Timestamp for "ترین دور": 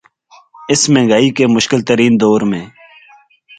1.81-2.41